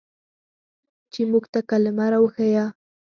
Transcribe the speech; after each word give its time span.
چې 1.11 1.21
موږ 1.31 1.43
ته 1.53 1.59
کلمه 1.69 2.05
راوښييه. 2.11 2.65